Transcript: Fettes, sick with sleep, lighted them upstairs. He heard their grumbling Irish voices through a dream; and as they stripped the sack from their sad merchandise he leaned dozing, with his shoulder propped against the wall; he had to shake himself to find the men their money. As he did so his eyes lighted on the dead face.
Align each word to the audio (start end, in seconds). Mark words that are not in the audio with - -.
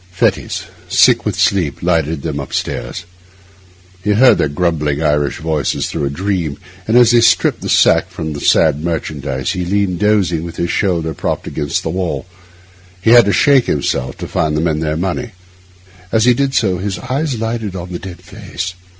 Fettes, 0.09 0.63
sick 0.89 1.25
with 1.27 1.35
sleep, 1.35 1.83
lighted 1.83 2.23
them 2.23 2.39
upstairs. 2.39 3.05
He 4.03 4.13
heard 4.13 4.39
their 4.39 4.47
grumbling 4.49 4.99
Irish 5.03 5.37
voices 5.37 5.85
through 5.89 6.05
a 6.05 6.09
dream; 6.09 6.57
and 6.87 6.97
as 6.97 7.11
they 7.11 7.21
stripped 7.21 7.61
the 7.61 7.69
sack 7.69 8.09
from 8.09 8.33
their 8.33 8.41
sad 8.41 8.83
merchandise 8.83 9.51
he 9.51 9.63
leaned 9.63 9.99
dozing, 9.99 10.43
with 10.43 10.55
his 10.55 10.71
shoulder 10.71 11.13
propped 11.13 11.45
against 11.45 11.83
the 11.83 11.91
wall; 11.91 12.25
he 12.99 13.11
had 13.11 13.25
to 13.25 13.31
shake 13.31 13.67
himself 13.67 14.17
to 14.17 14.27
find 14.27 14.57
the 14.57 14.61
men 14.61 14.79
their 14.79 14.97
money. 14.97 15.33
As 16.11 16.25
he 16.25 16.33
did 16.33 16.55
so 16.55 16.79
his 16.79 16.97
eyes 16.97 17.39
lighted 17.39 17.75
on 17.75 17.91
the 17.91 17.99
dead 17.99 18.23
face. 18.23 18.73